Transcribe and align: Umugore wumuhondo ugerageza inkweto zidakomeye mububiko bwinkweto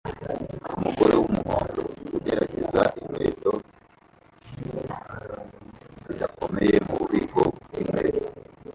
Umugore 0.77 1.13
wumuhondo 1.17 1.81
ugerageza 2.17 2.81
inkweto 2.99 3.51
zidakomeye 6.03 6.75
mububiko 6.87 7.39
bwinkweto 7.65 8.25